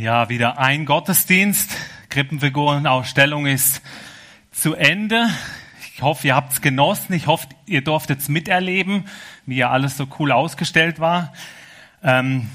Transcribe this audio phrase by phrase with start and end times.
[0.00, 1.76] Ja, wieder ein Gottesdienst.
[2.08, 3.82] Krippenfigurenausstellung ist
[4.50, 5.28] zu Ende.
[5.94, 7.12] Ich hoffe, ihr habt es genossen.
[7.12, 9.04] Ich hoffe, ihr durftet es miterleben,
[9.44, 11.34] wie ja alles so cool ausgestellt war.
[12.02, 12.48] Ähm,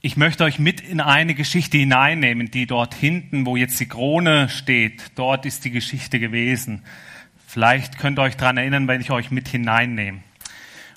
[0.00, 4.48] ich möchte euch mit in eine Geschichte hineinnehmen, die dort hinten, wo jetzt die Krone
[4.48, 6.82] steht, dort ist die Geschichte gewesen.
[7.46, 10.22] Vielleicht könnt ihr euch daran erinnern, wenn ich euch mit hineinnehme.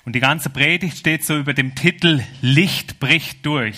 [0.06, 3.76] Und die ganze Predigt steht so über dem Titel Licht bricht durch.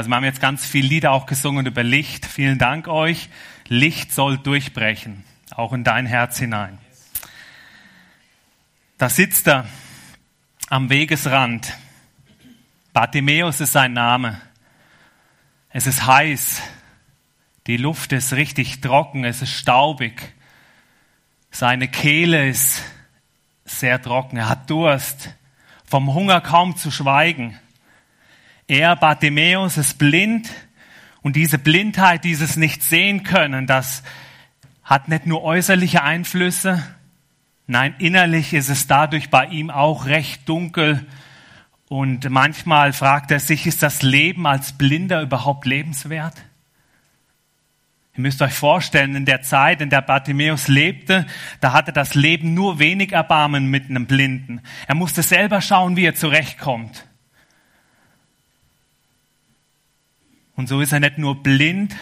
[0.00, 2.24] Also wir haben jetzt ganz viele Lieder auch gesungen über Licht.
[2.24, 3.28] Vielen Dank euch.
[3.68, 6.78] Licht soll durchbrechen, auch in dein Herz hinein.
[8.96, 9.66] Da sitzt er
[10.70, 11.76] am Wegesrand.
[12.94, 14.40] Bartimäus ist sein Name.
[15.68, 16.62] Es ist heiß.
[17.66, 19.24] Die Luft ist richtig trocken.
[19.24, 20.32] Es ist staubig.
[21.50, 22.82] Seine Kehle ist
[23.66, 24.38] sehr trocken.
[24.38, 25.34] Er hat Durst.
[25.84, 27.60] Vom Hunger kaum zu schweigen.
[28.70, 30.48] Er, Bartimäus, ist blind
[31.22, 34.04] und diese Blindheit, dieses Nicht-Sehen können, das
[34.84, 36.80] hat nicht nur äußerliche Einflüsse,
[37.66, 41.04] nein, innerlich ist es dadurch bei ihm auch recht dunkel
[41.88, 46.36] und manchmal fragt er sich, ist das Leben als Blinder überhaupt lebenswert?
[48.14, 51.26] Ihr müsst euch vorstellen, in der Zeit, in der Bartimäus lebte,
[51.60, 54.60] da hatte das Leben nur wenig Erbarmen mit einem Blinden.
[54.86, 57.09] Er musste selber schauen, wie er zurechtkommt.
[60.60, 61.96] Und so ist er nicht nur blind,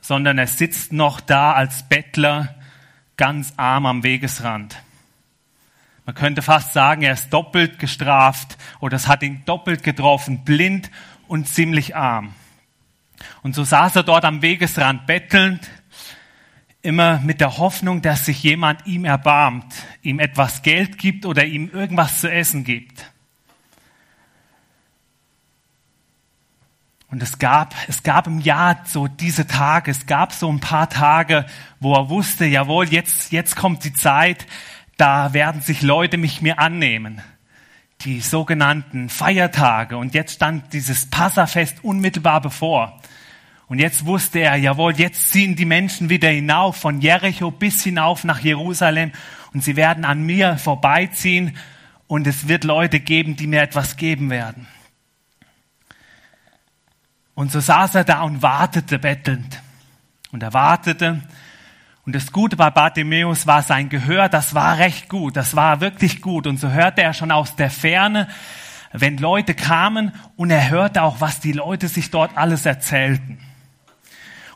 [0.00, 2.56] sondern er sitzt noch da als Bettler
[3.16, 4.82] ganz arm am Wegesrand.
[6.04, 10.90] Man könnte fast sagen, er ist doppelt gestraft oder es hat ihn doppelt getroffen, blind
[11.28, 12.34] und ziemlich arm.
[13.44, 15.70] Und so saß er dort am Wegesrand bettelnd,
[16.82, 19.72] immer mit der Hoffnung, dass sich jemand ihm erbarmt,
[20.02, 23.13] ihm etwas Geld gibt oder ihm irgendwas zu essen gibt.
[27.14, 30.90] Und es gab, es gab im Jahr so diese Tage, es gab so ein paar
[30.90, 31.46] Tage,
[31.78, 34.48] wo er wusste, jawohl, jetzt, jetzt kommt die Zeit,
[34.96, 37.22] da werden sich Leute mich mir annehmen.
[38.00, 39.96] Die sogenannten Feiertage.
[39.96, 43.00] Und jetzt stand dieses Passafest unmittelbar bevor.
[43.68, 48.24] Und jetzt wusste er, jawohl, jetzt ziehen die Menschen wieder hinauf von Jericho bis hinauf
[48.24, 49.12] nach Jerusalem
[49.52, 51.56] und sie werden an mir vorbeiziehen
[52.08, 54.66] und es wird Leute geben, die mir etwas geben werden.
[57.34, 59.60] Und so saß er da und wartete bettelnd.
[60.30, 61.22] Und er wartete.
[62.06, 66.20] Und das Gute bei Bartimäus war sein Gehör, das war recht gut, das war wirklich
[66.20, 66.46] gut.
[66.46, 68.28] Und so hörte er schon aus der Ferne,
[68.92, 73.38] wenn Leute kamen und er hörte auch, was die Leute sich dort alles erzählten.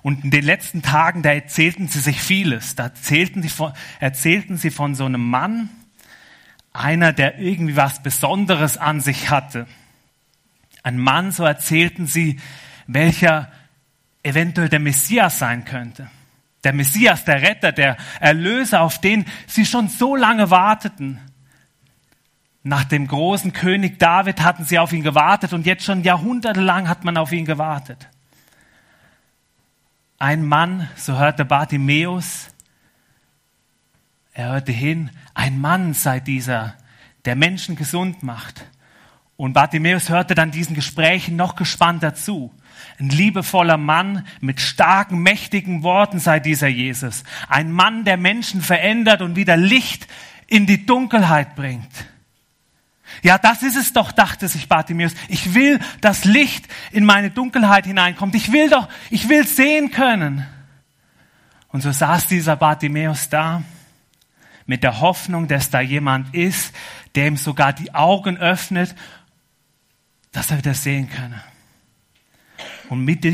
[0.02, 2.76] Und in den letzten Tagen, da erzählten sie sich vieles.
[2.76, 5.70] Da erzählten sie von, erzählten sie von so einem Mann,
[6.72, 9.66] einer, der irgendwie was Besonderes an sich hatte.
[10.82, 12.38] Ein Mann, so erzählten sie,
[12.88, 13.52] welcher
[14.24, 16.10] eventuell der Messias sein könnte.
[16.64, 21.20] Der Messias, der Retter, der Erlöser, auf den sie schon so lange warteten.
[22.64, 27.04] Nach dem großen König David hatten sie auf ihn gewartet und jetzt schon jahrhundertelang hat
[27.04, 28.08] man auf ihn gewartet.
[30.18, 32.48] Ein Mann, so hörte Bartimäus,
[34.32, 36.74] er hörte hin, ein Mann sei dieser,
[37.24, 38.66] der Menschen gesund macht.
[39.36, 42.52] Und Bartimäus hörte dann diesen Gesprächen noch gespannter zu.
[42.98, 47.24] Ein liebevoller Mann mit starken, mächtigen Worten sei dieser Jesus.
[47.48, 50.06] Ein Mann, der Menschen verändert und wieder Licht
[50.46, 51.90] in die Dunkelheit bringt.
[53.22, 55.12] Ja, das ist es doch, dachte sich Bartimäus.
[55.28, 58.34] Ich will, dass Licht in meine Dunkelheit hineinkommt.
[58.34, 60.46] Ich will doch, ich will sehen können.
[61.68, 63.62] Und so saß dieser Bartimäus da
[64.66, 66.74] mit der Hoffnung, dass da jemand ist,
[67.14, 68.94] der ihm sogar die Augen öffnet,
[70.32, 71.42] dass er wieder sehen könne.
[72.88, 73.24] Und mit,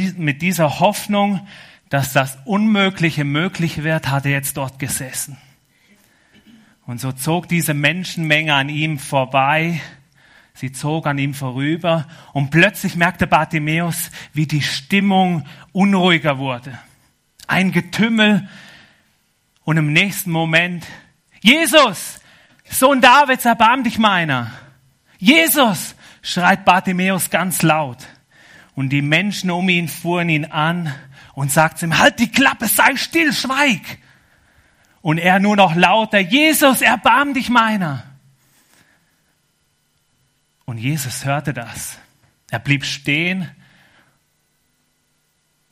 [0.43, 1.47] dieser Hoffnung,
[1.89, 5.37] dass das Unmögliche möglich wird, hat er jetzt dort gesessen.
[6.87, 9.81] Und so zog diese Menschenmenge an ihm vorbei.
[10.55, 16.79] Sie zog an ihm vorüber und plötzlich merkte Bartimäus, wie die Stimmung unruhiger wurde.
[17.47, 18.49] Ein Getümmel
[19.65, 20.87] und im nächsten Moment,
[21.41, 22.21] Jesus,
[22.69, 24.53] Sohn Davids, erbarm dich meiner.
[25.19, 28.07] Jesus, schreit Bartimäus ganz laut.
[28.75, 30.93] Und die Menschen um ihn fuhren ihn an
[31.35, 33.99] und sagten ihm, halt die Klappe, sei still, schweig.
[35.01, 38.03] Und er nur noch lauter, Jesus, erbarm dich meiner.
[40.65, 41.99] Und Jesus hörte das.
[42.51, 43.51] Er blieb stehen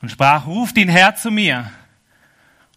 [0.00, 1.70] und sprach, ruft ihn her zu mir.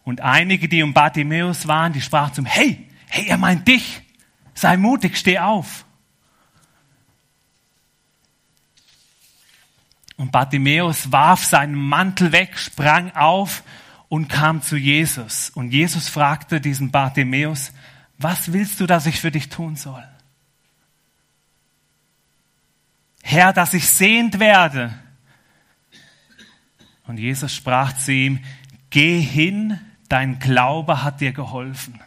[0.04, 4.02] Und einige, die um Bartimäus waren, die sprachen zum, hey, hey, er meint dich.
[4.54, 5.85] Sei mutig, steh auf.
[10.16, 13.62] Und Bartimäus warf seinen Mantel weg, sprang auf
[14.08, 15.50] und kam zu Jesus.
[15.50, 17.72] Und Jesus fragte diesen Bartimäus,
[18.18, 20.02] was willst du, dass ich für dich tun soll?
[23.22, 24.94] Herr, dass ich sehend werde.
[27.06, 28.40] Und Jesus sprach zu ihm,
[28.90, 32.00] geh hin, dein Glaube hat dir geholfen.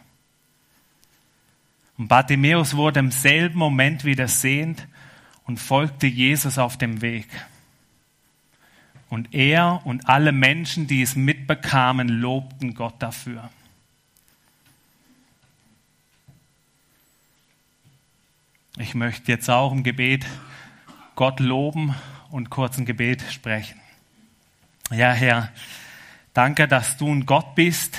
[1.96, 4.88] Und Bartimäus wurde im selben Moment wieder sehend
[5.44, 7.28] und folgte Jesus auf dem Weg.
[9.10, 13.50] Und er und alle Menschen, die es mitbekamen, lobten Gott dafür.
[18.78, 20.24] Ich möchte jetzt auch im Gebet
[21.16, 21.94] Gott loben
[22.30, 23.80] und kurz ein Gebet sprechen.
[24.92, 25.50] Ja, Herr,
[26.32, 27.98] danke, dass du ein Gott bist,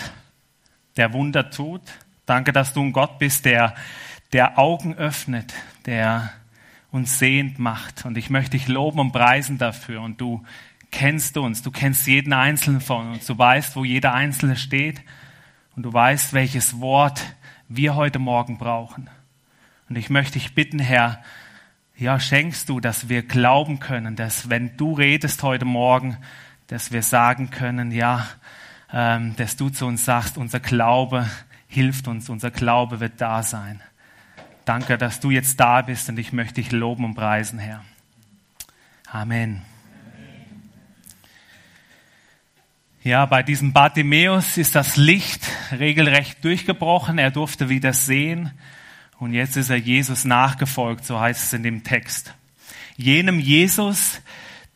[0.95, 1.81] der Wunder tut.
[2.25, 3.75] Danke, dass du ein Gott bist, der,
[4.31, 5.53] der Augen öffnet,
[5.85, 6.31] der
[6.91, 8.05] uns sehend macht.
[8.05, 10.01] Und ich möchte dich loben und preisen dafür.
[10.01, 10.43] Und du
[10.91, 13.25] kennst uns, du kennst jeden Einzelnen von uns.
[13.25, 15.01] Du weißt, wo jeder Einzelne steht.
[15.75, 17.21] Und du weißt, welches Wort
[17.69, 19.09] wir heute Morgen brauchen.
[19.89, 21.23] Und ich möchte dich bitten, Herr,
[21.97, 26.17] ja, schenkst du, dass wir glauben können, dass wenn du redest heute Morgen,
[26.67, 28.27] dass wir sagen können, ja,
[28.91, 31.29] ähm, dass du zu uns sagst, unser Glaube
[31.67, 33.81] hilft uns, unser Glaube wird da sein.
[34.65, 37.83] Danke, dass du jetzt da bist und ich möchte dich loben und preisen, Herr.
[39.11, 39.70] Amen.
[43.03, 47.17] Ja, bei diesem Bartimäus ist das Licht regelrecht durchgebrochen.
[47.17, 48.51] Er durfte wieder sehen.
[49.17, 52.35] Und jetzt ist er Jesus nachgefolgt, so heißt es in dem Text.
[52.97, 54.21] Jenem Jesus,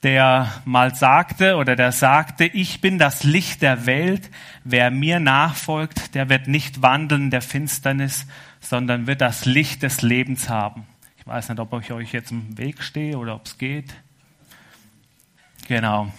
[0.01, 4.31] der mal sagte oder der sagte, ich bin das Licht der Welt.
[4.63, 8.25] Wer mir nachfolgt, der wird nicht wandeln der Finsternis,
[8.59, 10.87] sondern wird das Licht des Lebens haben.
[11.19, 13.93] Ich weiß nicht, ob ich euch jetzt im Weg stehe oder ob es geht.
[15.67, 16.11] Genau.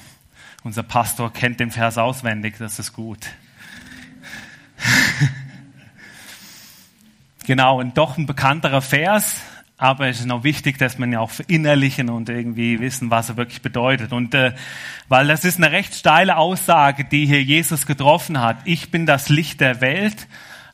[0.67, 3.21] Unser Pastor kennt den Vers auswendig, das ist gut.
[7.47, 9.43] genau, und doch ein bekannterer Vers,
[9.79, 13.37] aber es ist noch wichtig, dass man ja auch verinnerlichen und irgendwie wissen, was er
[13.37, 14.13] wirklich bedeutet.
[14.13, 14.55] Und äh,
[15.07, 18.57] weil das ist eine recht steile Aussage, die hier Jesus getroffen hat.
[18.65, 20.27] Ich bin das Licht der Welt,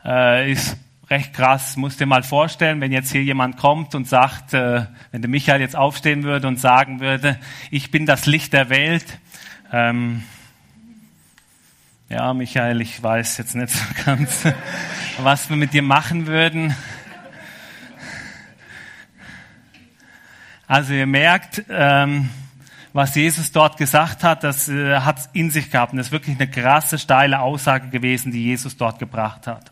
[0.06, 0.78] äh, ist
[1.10, 1.76] recht krass.
[1.76, 5.60] Musst dir mal vorstellen, wenn jetzt hier jemand kommt und sagt, äh, wenn der Michael
[5.60, 7.38] jetzt aufstehen würde und sagen würde,
[7.70, 9.04] ich bin das Licht der Welt.
[9.74, 10.22] Ähm,
[12.10, 14.44] ja, Michael, ich weiß jetzt nicht so ganz,
[15.22, 16.76] was wir mit dir machen würden.
[20.66, 22.28] Also ihr merkt, ähm,
[22.92, 25.92] was Jesus dort gesagt hat, das äh, hat in sich gehabt.
[25.92, 29.71] Und das ist wirklich eine krasse, steile Aussage gewesen, die Jesus dort gebracht hat.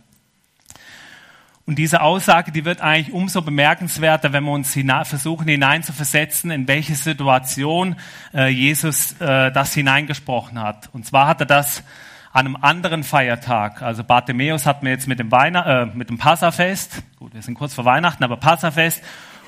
[1.70, 6.96] Und diese Aussage, die wird eigentlich umso bemerkenswerter, wenn wir uns versuchen hineinzuversetzen, in welche
[6.96, 7.94] Situation
[8.34, 10.90] äh, Jesus äh, das hineingesprochen hat.
[10.92, 11.84] Und zwar hat er das
[12.32, 13.82] an einem anderen Feiertag.
[13.82, 17.72] Also Bartimäus hat mir jetzt mit dem, äh, mit dem Passafest, gut, wir sind kurz
[17.72, 19.00] vor Weihnachten, aber Passafest,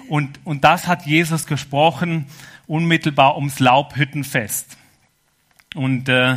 [0.08, 2.26] und, und das hat Jesus gesprochen
[2.68, 4.78] unmittelbar ums Laubhüttenfest.
[5.74, 6.36] Und äh,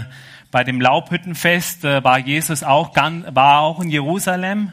[0.49, 4.71] bei dem Laubhüttenfest äh, war Jesus auch, ganz, war auch in Jerusalem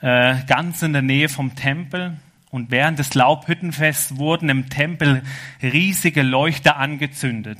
[0.00, 2.16] äh, ganz in der Nähe vom Tempel.
[2.50, 5.22] Und während des Laubhüttenfests wurden im Tempel
[5.62, 7.58] riesige Leuchter angezündet.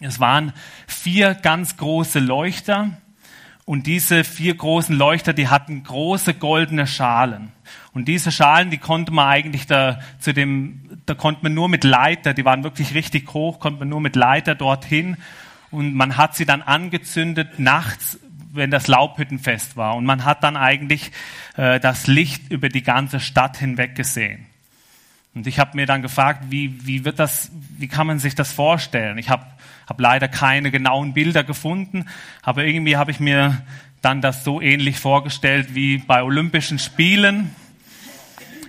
[0.00, 0.52] Es waren
[0.86, 2.90] vier ganz große Leuchter
[3.64, 7.52] und diese vier großen Leuchter, die hatten große goldene Schalen.
[7.92, 11.84] Und diese Schalen, die konnte man eigentlich da zu dem, da konnte man nur mit
[11.84, 15.16] Leiter, die waren wirklich richtig hoch, konnte man nur mit Leiter dorthin.
[15.70, 18.18] Und man hat sie dann angezündet nachts
[18.52, 19.96] wenn das Laubhüttenfest war.
[19.96, 21.10] Und man hat dann eigentlich
[21.56, 24.46] äh, das Licht über die ganze Stadt hinweg gesehen.
[25.34, 28.52] Und ich habe mir dann gefragt, wie, wie wird das, wie kann man sich das
[28.52, 29.16] vorstellen?
[29.16, 29.46] Ich habe
[29.88, 32.06] hab leider keine genauen Bilder gefunden,
[32.42, 33.62] aber irgendwie habe ich mir
[34.02, 37.54] dann das so ähnlich vorgestellt wie bei Olympischen Spielen.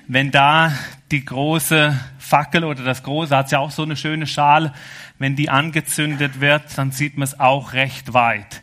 [0.08, 0.72] Wenn da
[1.12, 4.74] die große Fackel oder das große, hat ja auch so eine schöne Schale,
[5.20, 8.63] wenn die angezündet wird, dann sieht man es auch recht weit.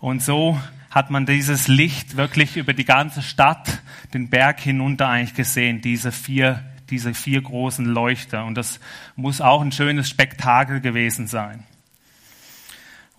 [0.00, 0.58] Und so
[0.90, 3.80] hat man dieses Licht wirklich über die ganze Stadt,
[4.14, 8.44] den Berg hinunter eigentlich gesehen, diese vier, diese vier großen Leuchter.
[8.46, 8.80] Und das
[9.14, 11.64] muss auch ein schönes Spektakel gewesen sein.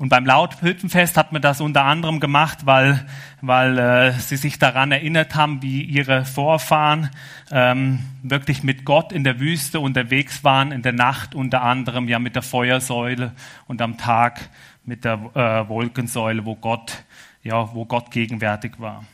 [0.01, 3.05] Und beim Lauthüttenfest hat man das unter anderem gemacht, weil,
[3.41, 7.11] weil äh, sie sich daran erinnert haben, wie ihre Vorfahren
[7.51, 12.17] ähm, wirklich mit Gott in der Wüste unterwegs waren, in der Nacht unter anderem ja
[12.17, 13.33] mit der Feuersäule
[13.67, 14.49] und am Tag
[14.91, 17.05] mit der äh, Wolkensäule, wo Gott,
[17.43, 19.05] ja, wo Gott gegenwärtig war.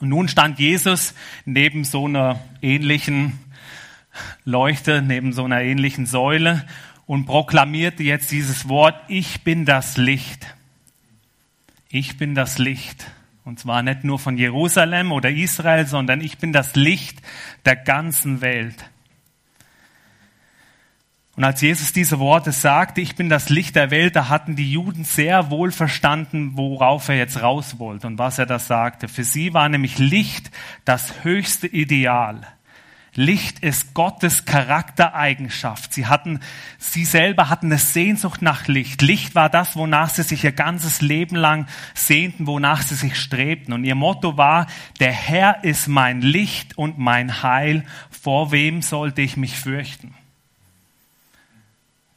[0.00, 3.38] Und nun stand Jesus neben so einer ähnlichen
[4.44, 6.66] Leuchte, neben so einer ähnlichen Säule
[7.06, 10.56] und proklamierte jetzt dieses Wort, ich bin das Licht.
[11.88, 13.06] Ich bin das Licht.
[13.44, 17.22] Und zwar nicht nur von Jerusalem oder Israel, sondern ich bin das Licht
[17.64, 18.90] der ganzen Welt.
[21.38, 24.72] Und als Jesus diese Worte sagte, ich bin das Licht der Welt, da hatten die
[24.72, 29.06] Juden sehr wohl verstanden, worauf er jetzt raus wollte und was er da sagte.
[29.06, 30.50] Für sie war nämlich Licht
[30.84, 32.40] das höchste Ideal.
[33.14, 35.94] Licht ist Gottes Charaktereigenschaft.
[35.94, 36.40] Sie hatten,
[36.76, 39.00] sie selber hatten eine Sehnsucht nach Licht.
[39.00, 43.72] Licht war das, wonach sie sich ihr ganzes Leben lang sehnten, wonach sie sich strebten.
[43.72, 44.66] Und ihr Motto war,
[44.98, 47.84] der Herr ist mein Licht und mein Heil.
[48.10, 50.17] Vor wem sollte ich mich fürchten?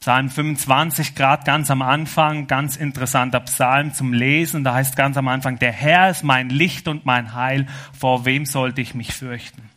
[0.01, 4.63] Psalm 25, gerade ganz am Anfang, ganz interessanter Psalm zum Lesen.
[4.63, 7.67] Da heißt ganz am Anfang, der Herr ist mein Licht und mein Heil.
[7.93, 9.69] Vor wem sollte ich mich fürchten?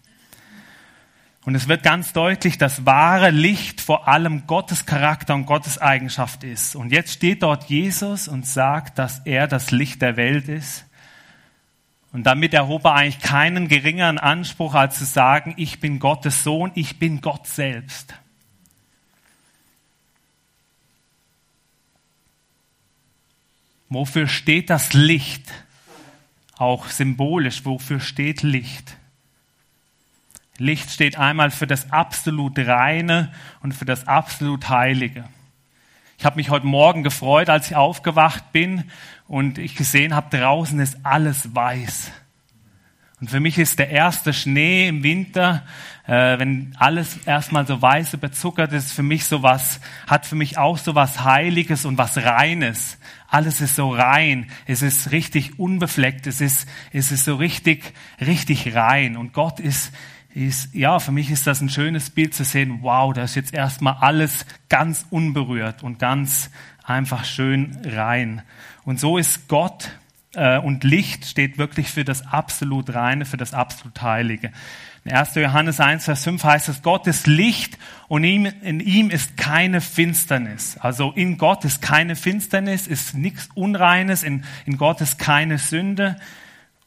[1.44, 6.42] Und es wird ganz deutlich, dass wahre Licht vor allem Gottes Charakter und Gottes Eigenschaft
[6.42, 6.74] ist.
[6.74, 10.86] Und jetzt steht dort Jesus und sagt, dass er das Licht der Welt ist.
[12.12, 16.72] Und damit erhob er eigentlich keinen geringeren Anspruch, als zu sagen, ich bin Gottes Sohn,
[16.76, 18.14] ich bin Gott selbst.
[23.94, 25.52] Wofür steht das Licht?
[26.56, 28.96] Auch symbolisch, wofür steht Licht?
[30.58, 33.32] Licht steht einmal für das absolut Reine
[33.62, 35.24] und für das absolut Heilige.
[36.18, 38.90] Ich habe mich heute Morgen gefreut, als ich aufgewacht bin
[39.28, 42.10] und ich gesehen habe, draußen ist alles weiß.
[43.20, 45.62] Und für mich ist der erste Schnee im Winter,
[46.06, 50.78] äh, wenn alles erstmal so weiß überzuckert ist, für mich sowas, hat für mich auch
[50.78, 52.98] so was Heiliges und was Reines.
[53.28, 54.50] Alles ist so rein.
[54.66, 56.26] Es ist richtig unbefleckt.
[56.26, 59.16] Es ist, es ist so richtig, richtig rein.
[59.16, 59.92] Und Gott ist,
[60.34, 62.80] ist, ja, für mich ist das ein schönes Bild zu sehen.
[62.82, 66.50] Wow, da ist jetzt erstmal alles ganz unberührt und ganz
[66.82, 68.42] einfach schön rein.
[68.84, 69.90] Und so ist Gott
[70.36, 74.52] und Licht steht wirklich für das absolut Reine, für das absolut Heilige.
[75.04, 75.34] In 1.
[75.34, 77.76] Johannes 1, Vers 5 heißt es, Gott ist Licht
[78.08, 80.78] und in ihm ist keine Finsternis.
[80.78, 86.16] Also in Gott ist keine Finsternis, ist nichts Unreines, in, in Gott ist keine Sünde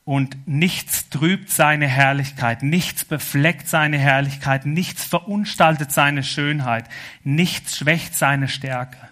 [0.04, 6.86] und nichts trübt seine Herrlichkeit, nichts befleckt seine Herrlichkeit, nichts verunstaltet seine Schönheit,
[7.24, 9.07] nichts schwächt seine Stärke.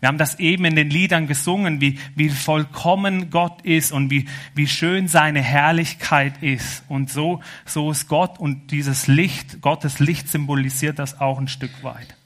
[0.00, 4.26] Wir haben das eben in den Liedern gesungen, wie, wie vollkommen Gott ist und wie,
[4.54, 6.84] wie schön seine Herrlichkeit ist.
[6.88, 11.84] Und so, so ist Gott und dieses Licht, Gottes Licht symbolisiert das auch ein Stück
[11.84, 12.16] weit.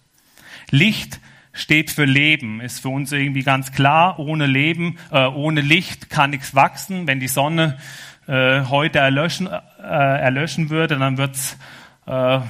[0.71, 1.21] Licht
[1.53, 4.21] steht für Leben, ist für uns irgendwie ganz klar.
[4.21, 7.09] Ohne Leben, äh, ohne Licht kann nichts wachsen.
[7.09, 7.77] Wenn die Sonne
[8.29, 9.51] äh, heute erlöschen, äh,
[9.83, 11.59] erlöschen würde, dann wird's
[12.07, 12.41] äh,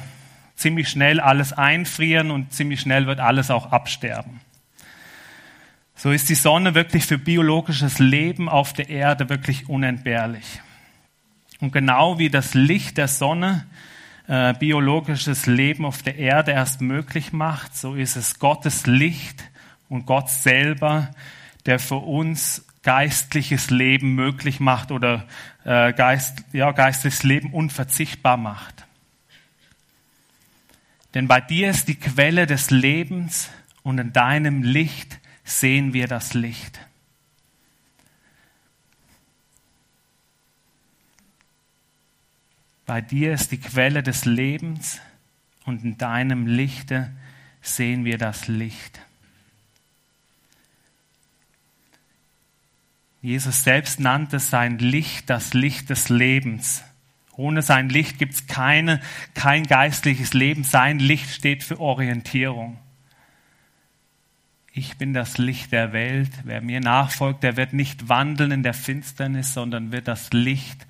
[0.54, 4.40] ziemlich schnell alles einfrieren und ziemlich schnell wird alles auch absterben.
[5.97, 10.61] So ist die Sonne wirklich für biologisches Leben auf der Erde wirklich unentbehrlich.
[11.61, 13.67] Und genau wie das Licht der Sonne
[14.27, 19.45] äh, biologisches Leben auf der Erde erst möglich macht, so ist es Gottes Licht
[19.89, 21.11] und Gott selber,
[21.67, 25.27] der für uns geistliches Leben möglich macht oder
[25.65, 28.85] äh, Geist, ja, geistliches Leben unverzichtbar macht.
[31.15, 33.49] Denn bei dir ist die Quelle des Lebens
[33.83, 36.81] und in deinem Licht sehen wir das Licht.
[42.87, 45.01] Bei dir ist die Quelle des Lebens
[45.65, 47.11] und in deinem Lichte
[47.63, 49.01] sehen wir das Licht.
[53.23, 56.85] Jesus selbst nannte sein Licht das Licht des Lebens.
[57.37, 59.01] Ohne sein Licht gibt es kein
[59.35, 60.63] geistliches Leben.
[60.63, 62.79] Sein Licht steht für Orientierung
[64.76, 66.31] ich bin das Licht der Welt.
[66.43, 70.87] Wer mir nachfolgt, der wird nicht wandeln in der Finsternis, sondern wird das Licht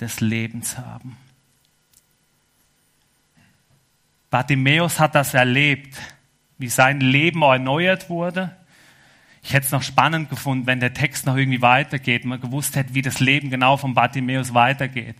[0.00, 1.18] des Lebens haben.
[4.30, 5.96] Bartimäus hat das erlebt,
[6.56, 8.56] wie sein Leben erneuert wurde.
[9.42, 12.94] Ich hätte es noch spannend gefunden, wenn der Text noch irgendwie weitergeht, man gewusst hätte,
[12.94, 15.16] wie das Leben genau von Bartimäus weitergeht.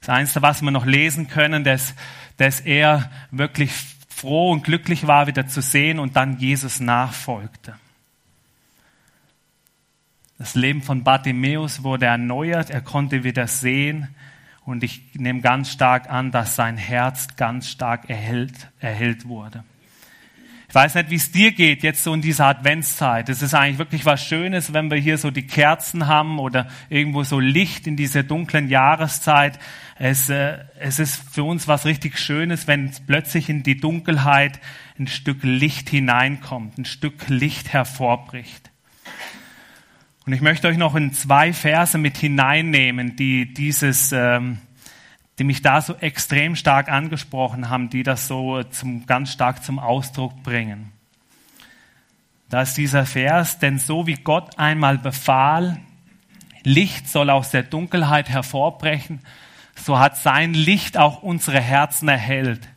[0.00, 1.94] Das Einzige, was wir noch lesen können, dass,
[2.36, 3.72] dass er wirklich
[4.20, 7.74] froh und glücklich war, wieder zu sehen und dann Jesus nachfolgte.
[10.38, 14.14] Das Leben von Bartimäus wurde erneuert, er konnte wieder sehen
[14.64, 19.64] und ich nehme ganz stark an, dass sein Herz ganz stark erhellt, erhellt wurde.
[20.70, 23.28] Ich weiß nicht, wie es dir geht jetzt so in dieser Adventszeit.
[23.28, 27.24] Es ist eigentlich wirklich was Schönes, wenn wir hier so die Kerzen haben oder irgendwo
[27.24, 29.58] so Licht in dieser dunklen Jahreszeit.
[29.98, 34.60] Es, äh, es ist für uns was richtig Schönes, wenn plötzlich in die Dunkelheit
[34.96, 38.70] ein Stück Licht hineinkommt, ein Stück Licht hervorbricht.
[40.24, 44.58] Und ich möchte euch noch in zwei Verse mit hineinnehmen, die dieses, ähm,
[45.40, 49.78] die mich da so extrem stark angesprochen haben, die das so zum, ganz stark zum
[49.78, 50.92] Ausdruck bringen.
[52.50, 55.80] Da ist dieser Vers, denn so wie Gott einmal befahl,
[56.62, 59.20] Licht soll aus der Dunkelheit hervorbrechen,
[59.76, 62.68] so hat sein Licht auch unsere Herzen erhellt.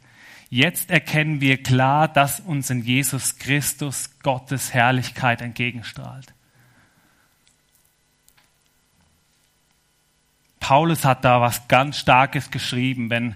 [0.50, 6.34] Jetzt erkennen wir klar, dass uns in Jesus Christus Gottes Herrlichkeit entgegenstrahlt.
[10.64, 13.36] Paulus hat da was ganz Starkes geschrieben, wenn,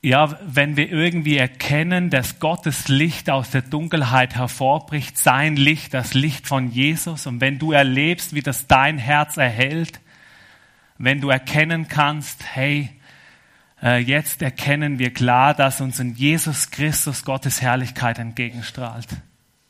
[0.00, 6.14] ja, wenn wir irgendwie erkennen, dass Gottes Licht aus der Dunkelheit hervorbricht, sein Licht, das
[6.14, 10.00] Licht von Jesus, und wenn du erlebst, wie das dein Herz erhält,
[10.96, 12.88] wenn du erkennen kannst, hey,
[13.82, 19.08] äh, jetzt erkennen wir klar, dass uns in Jesus Christus Gottes Herrlichkeit entgegenstrahlt.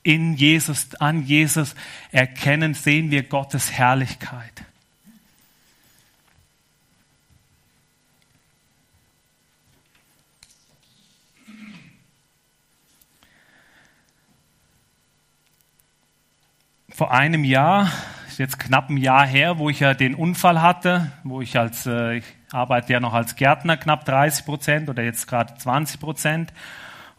[0.05, 1.75] In Jesus, an Jesus
[2.13, 4.63] erkennen, sehen wir Gottes Herrlichkeit.
[16.97, 17.93] Vor einem Jahr,
[18.27, 21.85] ist jetzt knapp ein Jahr her, wo ich ja den Unfall hatte, wo ich als,
[21.85, 26.55] äh, ich arbeite ja noch als Gärtner knapp 30 Prozent oder jetzt gerade 20 Prozent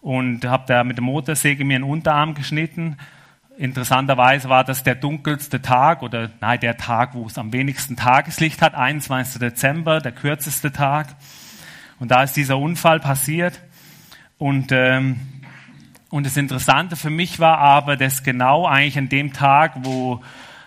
[0.02, 2.98] und habe da mit der Motorsäge mir einen Unterarm geschnitten.
[3.56, 8.64] Interessanterweise war das der dunkelste Tag oder nein, der Tag, wo es am wenigsten Tageslicht
[8.64, 9.40] hat, 21.
[9.40, 11.10] Dezember, der kürzeste Tag.
[12.00, 13.62] Und da ist dieser Unfall passiert
[14.40, 15.20] und ähm,
[16.10, 20.22] und das Interessante für mich war aber, dass genau eigentlich an dem Tag, wo,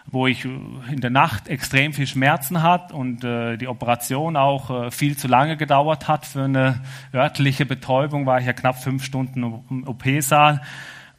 [0.06, 4.90] wo ich in der Nacht extrem viel Schmerzen hat und äh, die Operation auch äh,
[4.90, 6.82] viel zu lange gedauert hat für eine
[7.14, 10.60] örtliche Betäubung, war ich ja knapp fünf Stunden im OP-Saal.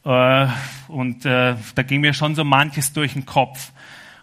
[0.04, 0.46] Äh,
[0.88, 3.72] und äh, da ging mir schon so manches durch den Kopf.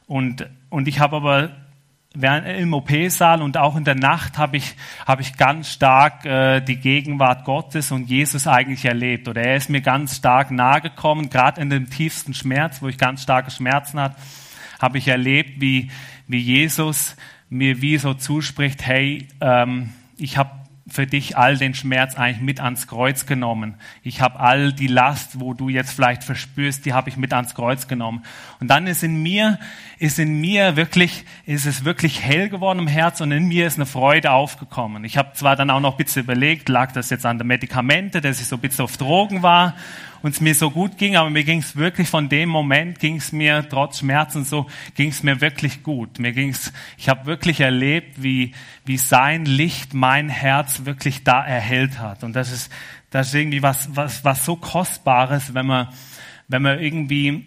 [0.08, 1.52] Und, und ich habe aber
[2.16, 6.78] im OP-Saal und auch in der Nacht habe ich, habe ich ganz stark äh, die
[6.78, 9.28] Gegenwart Gottes und Jesus eigentlich erlebt.
[9.28, 13.22] Oder er ist mir ganz stark nahegekommen, gerade in dem tiefsten Schmerz, wo ich ganz
[13.22, 14.16] starke Schmerzen hatte,
[14.80, 15.92] habe ich erlebt, wie,
[16.28, 17.16] wie Jesus
[17.50, 20.52] mir wie so zuspricht, hey, ähm, ich habe
[20.90, 23.76] für dich all den Schmerz eigentlich mit ans Kreuz genommen.
[24.04, 27.56] Ich habe all die Last, wo du jetzt vielleicht verspürst, die habe ich mit ans
[27.56, 28.24] Kreuz genommen.
[28.60, 29.60] Und dann ist in mir,
[29.98, 33.78] ist in mir wirklich, ist es wirklich hell geworden im Herz und in mir ist
[33.78, 35.04] eine Freude aufgekommen.
[35.04, 38.22] Ich habe zwar dann auch noch ein bisschen überlegt, lag das jetzt an den Medikamente,
[38.22, 39.76] dass ich so ein bisschen auf Drogen war
[40.22, 43.18] und es mir so gut ging, aber mir ging es wirklich von dem Moment, ging
[43.18, 46.20] es mir trotz Schmerzen so, ging es mir wirklich gut.
[46.20, 48.54] Mir ging's, ich habe wirklich erlebt, wie,
[48.86, 52.24] wie sein Licht mein Herz wirklich da erhellt hat.
[52.24, 52.72] Und das ist,
[53.10, 55.88] das ist irgendwie was, was, was so Kostbares, wenn man,
[56.48, 57.46] wenn man irgendwie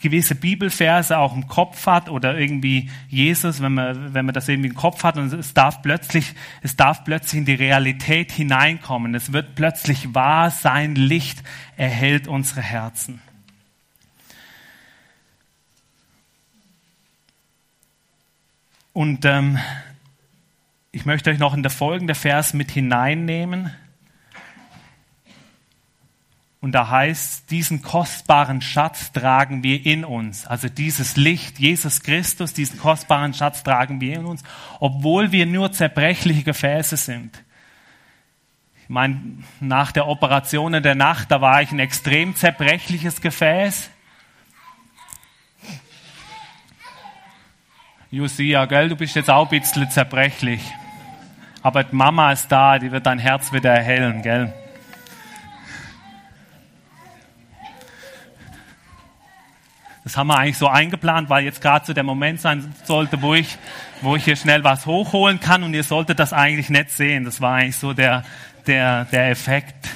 [0.00, 4.70] gewisse Bibelverse auch im Kopf hat oder irgendwie Jesus, wenn man, wenn man das irgendwie
[4.70, 9.14] im Kopf hat und es darf plötzlich, es darf plötzlich in die Realität hineinkommen.
[9.14, 11.42] Es wird plötzlich wahr, sein Licht
[11.76, 13.20] erhält unsere Herzen.
[18.94, 19.58] Und ähm,
[20.92, 23.72] ich möchte euch noch in der folgende Vers mit hineinnehmen.
[26.64, 30.46] Und da heißt, diesen kostbaren Schatz tragen wir in uns.
[30.46, 34.42] Also dieses Licht, Jesus Christus, diesen kostbaren Schatz tragen wir in uns,
[34.80, 37.44] obwohl wir nur zerbrechliche Gefäße sind.
[38.82, 39.20] Ich meine,
[39.60, 43.90] nach der Operation in der Nacht, da war ich ein extrem zerbrechliches Gefäß.
[48.10, 50.62] Josia, gell, du bist jetzt auch ein bisschen zerbrechlich.
[51.60, 54.54] Aber die Mama ist da, die wird dein Herz wieder erhellen, gell?
[60.14, 63.34] Das haben wir eigentlich so eingeplant, weil jetzt gerade so der Moment sein sollte, wo
[63.34, 63.58] ich,
[64.00, 67.24] wo ich hier schnell was hochholen kann und ihr solltet das eigentlich nicht sehen.
[67.24, 68.22] Das war eigentlich so der,
[68.68, 69.88] der, der Effekt.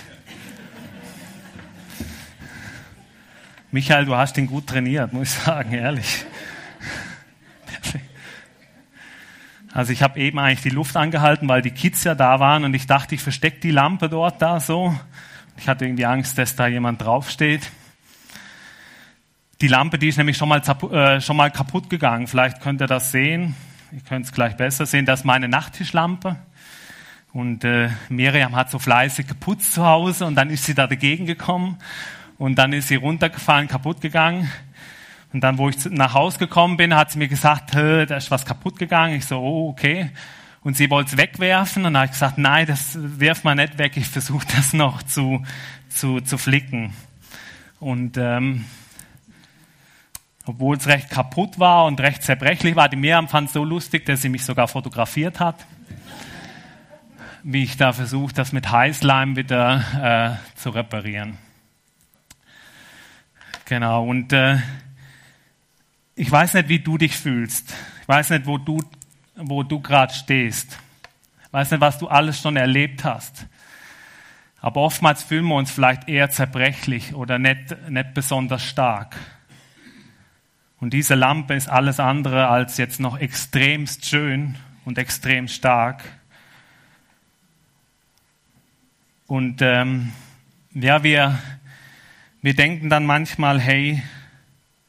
[3.71, 6.25] Michael, du hast ihn gut trainiert, muss ich sagen, ehrlich.
[9.73, 12.75] Also ich habe eben eigentlich die Luft angehalten, weil die Kids ja da waren und
[12.75, 14.99] ich dachte, ich verstecke die Lampe dort da so.
[15.59, 17.71] Ich hatte irgendwie Angst, dass da jemand draufsteht.
[19.61, 22.29] Die Lampe, die ist nämlich schon mal, äh, schon mal kaputt gegangen.
[22.29, 23.57] Vielleicht könnt ihr das sehen.
[23.91, 25.05] Ihr könnt es gleich besser sehen.
[25.05, 26.37] Das ist meine Nachttischlampe.
[27.33, 31.27] Und äh, Miriam hat so fleißig geputzt zu Hause und dann ist sie da dagegen
[31.27, 31.79] gekommen.
[32.39, 34.49] Und dann ist sie runtergefallen, kaputt gegangen.
[35.33, 38.47] Und dann, wo ich nach Hause gekommen bin, hat sie mir gesagt, da ist was
[38.47, 39.17] kaputt gegangen.
[39.17, 40.11] Ich so, oh, okay.
[40.63, 41.85] Und sie wollte es wegwerfen.
[41.85, 43.97] Und dann habe ich gesagt, nein, das wirf mal nicht weg.
[43.97, 45.45] Ich versuche das noch zu,
[45.89, 46.93] zu, zu flicken.
[47.81, 48.65] Und ähm,
[50.49, 54.07] obwohl es recht kaputt war und recht zerbrechlich war, die Miriam fand es so lustig,
[54.07, 55.67] dass sie mich sogar fotografiert hat,
[57.43, 61.37] wie ich da versuche, das mit Heißleim wieder äh, zu reparieren.
[63.67, 64.59] Genau, und äh,
[66.15, 67.75] ich weiß nicht, wie du dich fühlst.
[68.01, 68.83] Ich weiß nicht, wo du,
[69.37, 70.79] wo du gerade stehst.
[71.47, 73.47] Ich weiß nicht, was du alles schon erlebt hast.
[74.61, 79.17] Aber oftmals fühlen wir uns vielleicht eher zerbrechlich oder nicht, nicht besonders stark.
[80.81, 86.05] Und diese Lampe ist alles andere als jetzt noch extremst schön und extrem stark.
[89.27, 90.13] Und ähm,
[90.73, 91.39] ja, wir,
[92.43, 94.03] wir denken dann manchmal, hey,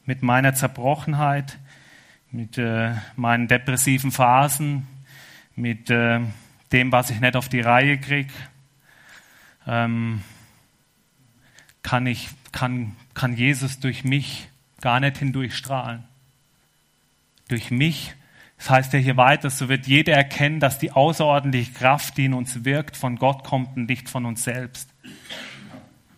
[0.06, 1.58] mit meiner Zerbrochenheit,
[2.32, 4.88] mit äh, meinen depressiven Phasen,
[5.56, 6.19] mit äh,
[6.71, 8.34] dem, was ich nicht auf die Reihe kriege,
[9.65, 10.21] ähm,
[11.82, 14.48] kann, ich, kann, kann Jesus durch mich
[14.81, 16.03] gar nicht hindurchstrahlen.
[17.47, 18.13] Durch mich,
[18.57, 22.33] das heißt ja hier weiter, so wird jeder erkennen, dass die außerordentliche Kraft, die in
[22.33, 24.89] uns wirkt, von Gott kommt und nicht von uns selbst.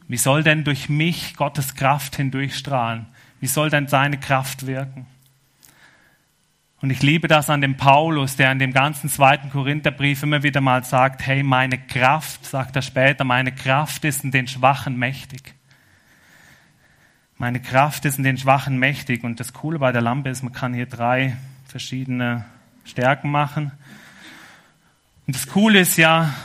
[0.07, 3.05] Wie soll denn durch mich Gottes Kraft hindurchstrahlen?
[3.39, 5.07] Wie soll denn seine Kraft wirken?
[6.81, 10.61] Und ich liebe das an dem Paulus, der in dem ganzen zweiten Korintherbrief immer wieder
[10.61, 15.53] mal sagt, hey, meine Kraft, sagt er später, meine Kraft ist in den Schwachen mächtig.
[17.41, 19.23] Meine Kraft ist in den Schwachen mächtig.
[19.23, 22.45] Und das Coole bei der Lampe ist, man kann hier drei verschiedene
[22.85, 23.71] Stärken machen.
[25.25, 26.35] Und das Coole ist ja,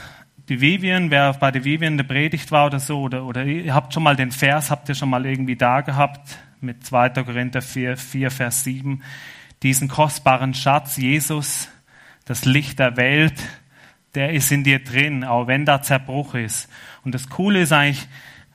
[0.49, 3.93] die Vivian, wer bei der Vivian der Predigt war oder so, oder, oder ihr habt
[3.93, 7.09] schon mal den Vers, habt ihr schon mal irgendwie da gehabt, mit 2.
[7.09, 9.03] Korinther 4, 4, Vers 7,
[9.61, 11.69] diesen kostbaren Schatz, Jesus,
[12.25, 13.35] das Licht der Welt,
[14.15, 16.67] der ist in dir drin, auch wenn da Zerbruch ist.
[17.03, 18.07] Und das Coole ist eigentlich,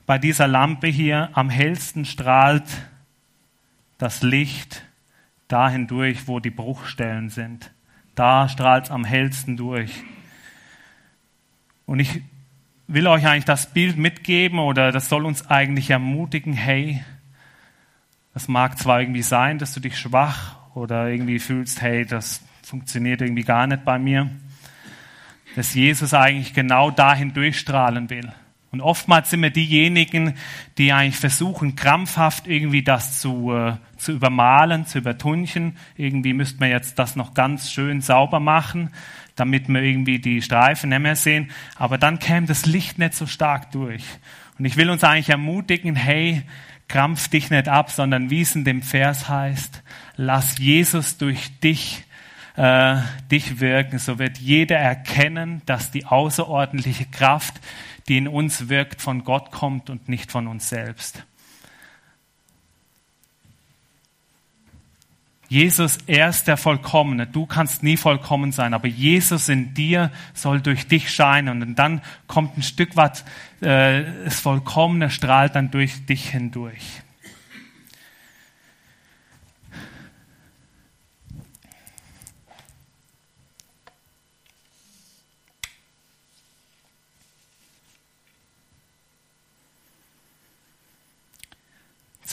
[0.05, 2.65] bei dieser Lampe hier am hellsten strahlt
[3.97, 4.83] das Licht
[5.47, 7.71] dahin durch, wo die Bruchstellen sind.
[8.15, 9.91] Da strahlt es am hellsten durch.
[11.85, 12.21] Und ich
[12.87, 17.03] will euch eigentlich das Bild mitgeben oder das soll uns eigentlich ermutigen, hey,
[18.33, 23.21] das mag zwar irgendwie sein, dass du dich schwach oder irgendwie fühlst, hey, das funktioniert
[23.21, 24.29] irgendwie gar nicht bei mir,
[25.55, 28.33] dass Jesus eigentlich genau dahin durchstrahlen will.
[28.73, 30.33] Und oftmals sind wir diejenigen,
[30.79, 35.77] die eigentlich versuchen, krampfhaft irgendwie das zu, äh, zu übermalen, zu übertunchen.
[35.95, 38.89] Irgendwie müsste man jetzt das noch ganz schön sauber machen,
[39.35, 41.51] damit wir irgendwie die Streifen nicht mehr sehen.
[41.75, 44.03] Aber dann käme das Licht nicht so stark durch.
[44.57, 46.41] Und ich will uns eigentlich ermutigen, hey,
[46.87, 49.83] krampf dich nicht ab, sondern wie es in dem Vers heißt,
[50.15, 52.02] lass Jesus durch dich
[52.55, 52.97] äh,
[53.31, 53.99] dich wirken.
[53.99, 57.59] So wird jeder erkennen, dass die außerordentliche Kraft,
[58.07, 61.23] die in uns wirkt, von Gott kommt und nicht von uns selbst.
[65.53, 67.27] Jesus, er ist der Vollkommene.
[67.27, 71.61] Du kannst nie vollkommen sein, aber Jesus in dir soll durch dich scheinen.
[71.61, 73.23] Und dann kommt ein Stück weit,
[73.61, 77.02] äh, das Vollkommene strahlt dann durch dich hindurch.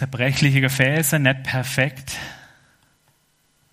[0.00, 2.16] Zerbrechliche Gefäße, nicht perfekt,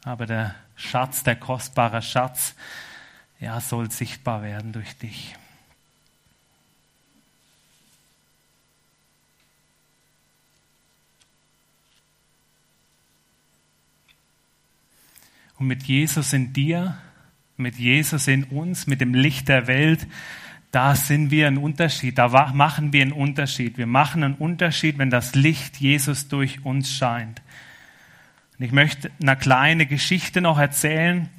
[0.04, 2.54] aber der Schatz, der kostbare Schatz,
[3.40, 5.36] ja, soll sichtbar werden durch dich.
[15.58, 16.98] Und mit Jesus in dir,
[17.56, 20.06] mit Jesus in uns, mit dem Licht der Welt,
[20.78, 23.80] da sind wir ein Unterschied, da machen wir einen Unterschied.
[23.80, 27.42] Wir machen einen Unterschied, wenn das Licht Jesus durch uns scheint.
[28.60, 31.30] Und ich möchte eine kleine Geschichte noch erzählen,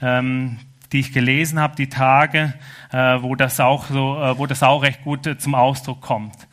[0.00, 0.56] ähm,
[0.92, 2.54] die ich gelesen habe, die Tage,
[2.90, 6.48] äh, wo das auch so, äh, wo das auch recht gut äh, zum Ausdruck kommt.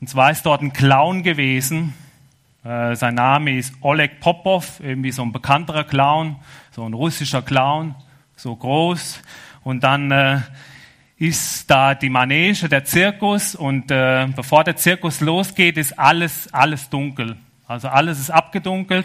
[0.00, 1.94] Und zwar ist dort ein Clown gewesen.
[2.62, 6.36] Äh, sein Name ist Oleg Popov, irgendwie so ein bekannterer Clown,
[6.70, 7.96] so ein russischer Clown,
[8.36, 9.20] so groß.
[9.64, 10.38] Und dann äh,
[11.20, 16.88] ist da die Manege, der Zirkus und äh, bevor der Zirkus losgeht, ist alles, alles
[16.88, 17.36] dunkel.
[17.66, 19.04] Also alles ist abgedunkelt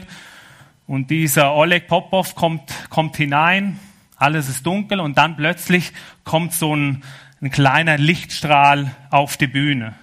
[0.87, 3.77] und dieser Oleg Popov kommt, kommt hinein,
[4.15, 5.91] alles ist dunkel und dann plötzlich
[6.23, 7.03] kommt so ein,
[7.41, 9.93] ein kleiner Lichtstrahl auf die Bühne.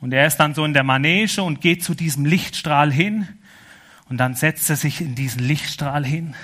[0.00, 3.28] Und er ist dann so in der Manege und geht zu diesem Lichtstrahl hin.
[4.08, 6.34] Und dann setzt er sich in diesen Lichtstrahl hin.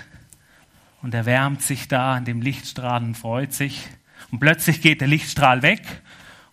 [1.00, 3.88] Und er wärmt sich da an dem Lichtstrahl und freut sich.
[4.35, 5.83] Und plötzlich geht der Lichtstrahl weg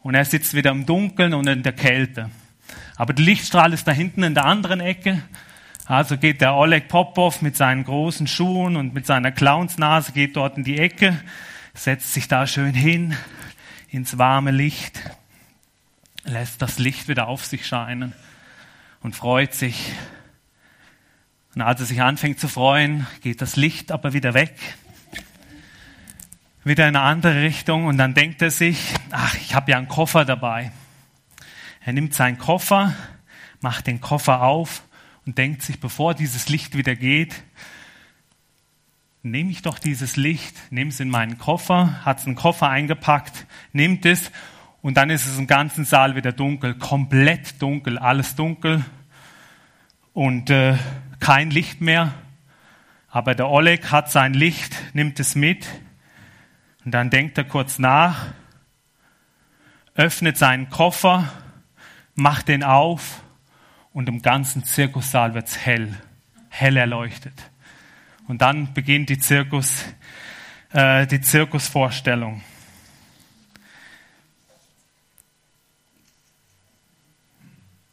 [0.02, 2.30] und er sitzt wieder im Dunkeln und in der Kälte.
[2.96, 5.24] Aber der Lichtstrahl ist da hinten in der anderen Ecke.
[5.88, 10.58] Also geht der Oleg Popov mit seinen großen Schuhen und mit seiner Clownsnase, geht dort
[10.58, 11.20] in die Ecke,
[11.74, 13.16] setzt sich da schön hin
[13.90, 15.02] ins warme Licht,
[16.24, 18.14] lässt das Licht wieder auf sich scheinen
[19.02, 19.92] und freut sich.
[21.56, 24.54] Und als er sich anfängt zu freuen, geht das Licht aber wieder weg
[26.64, 29.88] wieder in eine andere Richtung und dann denkt er sich, ach, ich habe ja einen
[29.88, 30.72] Koffer dabei.
[31.84, 32.94] Er nimmt seinen Koffer,
[33.62, 34.84] macht den Koffer auf
[35.26, 37.44] und denkt sich, bevor dieses Licht wieder geht,
[39.24, 42.70] nehme ich doch dieses Licht, nehme es in meinen Koffer, hat es in den Koffer
[42.70, 44.32] eingepackt, nimmt es
[44.84, 48.86] und dann ist es im ganzen Saal wieder dunkel, komplett dunkel, alles dunkel
[50.14, 50.78] und äh,
[51.20, 52.14] kein Licht mehr.
[53.10, 55.68] Aber der Oleg hat sein Licht, nimmt es mit
[56.84, 58.28] und dann denkt er kurz nach,
[59.96, 61.32] öffnet seinen Koffer,
[62.16, 63.22] macht den auf
[63.94, 65.96] und im ganzen Zirkussaal wird's hell,
[66.50, 67.34] hell erleuchtet.
[68.28, 69.84] Und dann beginnt die Zirkus,
[70.72, 72.42] äh, die Zirkusvorstellung.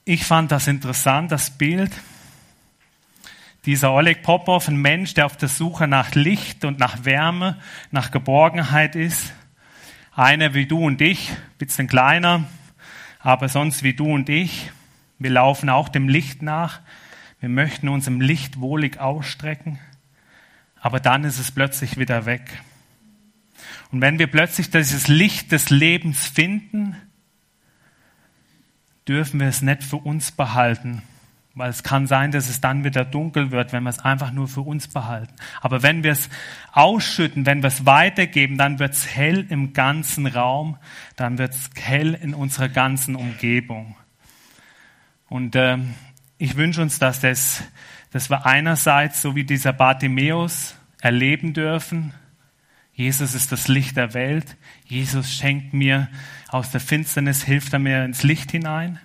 [0.04, 1.90] Ich fand das interessant, das Bild
[3.68, 7.58] dieser Oleg Popov, ein Mensch, der auf der Suche nach Licht und nach Wärme,
[7.90, 9.34] nach Geborgenheit ist.
[10.14, 12.44] Einer wie du und ich, bisschen kleiner,
[13.18, 14.70] aber sonst wie du und ich.
[15.18, 16.80] Wir laufen auch dem Licht nach.
[17.40, 19.78] Wir möchten uns im Licht wohlig ausstrecken.
[20.80, 22.62] Aber dann ist es plötzlich wieder weg.
[23.92, 26.96] Und wenn wir plötzlich dieses Licht des Lebens finden,
[29.06, 31.02] dürfen wir es nicht für uns behalten,
[31.58, 34.46] weil es kann sein, dass es dann wieder dunkel wird, wenn wir es einfach nur
[34.46, 35.34] für uns behalten.
[35.60, 36.30] Aber wenn wir es
[36.72, 40.76] ausschütten, wenn wir es weitergeben, dann wird es hell im ganzen Raum,
[41.16, 43.96] dann wird es hell in unserer ganzen Umgebung.
[45.28, 45.78] Und äh,
[46.38, 47.64] ich wünsche uns, dass, das,
[48.12, 52.14] dass wir einerseits, so wie dieser Bartimäus, erleben dürfen,
[52.92, 54.56] Jesus ist das Licht der Welt.
[54.84, 56.08] Jesus schenkt mir
[56.48, 58.98] aus der Finsternis, hilft er mir ins Licht hinein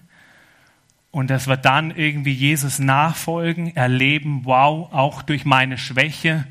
[1.13, 6.43] und dass wir dann irgendwie Jesus nachfolgen, erleben, wow, auch durch meine Schwäche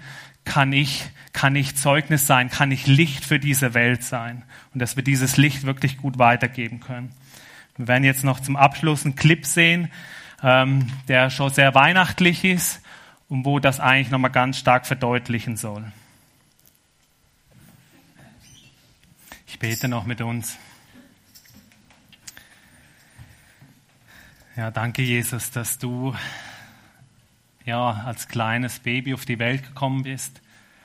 [0.44, 4.94] kann ich, kann ich Zeugnis sein, kann ich Licht für diese Welt sein und dass
[4.94, 7.12] wir dieses Licht wirklich gut weitergeben können.
[7.76, 9.90] Wir werden jetzt noch zum Abschluss einen Clip sehen,
[10.44, 12.82] ähm, der schon sehr weihnachtlich ist
[13.28, 15.90] und wo das eigentlich nochmal ganz stark verdeutlichen soll.
[19.48, 20.56] Ich bete noch mit uns.
[24.54, 26.14] Ja, danke Jesus, dass du
[27.64, 30.42] ja als kleines Baby auf die Welt gekommen bist.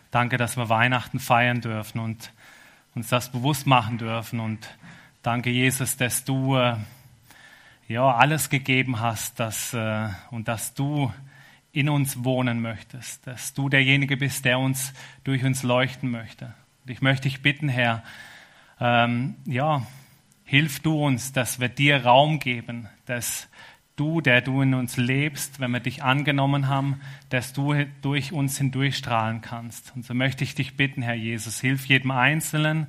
[0.10, 2.32] Danke, dass wir Weihnachten feiern dürfen und
[2.96, 4.40] uns das bewusst machen dürfen.
[4.40, 4.70] Und
[5.22, 6.78] danke Jesus, dass du äh,
[7.90, 11.12] ja alles gegeben hast, dass, äh, und dass du
[11.74, 14.94] in uns wohnen möchtest, dass du derjenige bist, der uns
[15.26, 16.54] durch uns leuchten möchte.
[16.86, 18.02] Und ich möchte dich bitten, Herr,
[18.80, 19.86] ähm, ja,
[20.46, 23.50] hilf du uns, dass wir dir Raum geben, dass
[23.96, 28.58] du, der du in uns lebst, wenn wir dich angenommen haben, dass du durch uns
[28.58, 29.93] hindurchstrahlen kannst.
[29.96, 32.88] Und so möchte ich dich bitten, Herr Jesus, hilf jedem Einzelnen,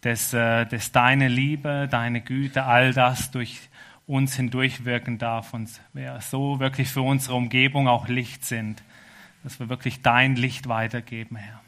[0.00, 3.68] dass, äh, dass deine Liebe, deine Güte, all das durch
[4.06, 8.82] uns hindurchwirken darf und wir so wirklich für unsere Umgebung auch Licht sind,
[9.44, 11.60] dass wir wirklich dein Licht weitergeben, Herr.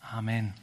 [0.00, 0.54] Amen.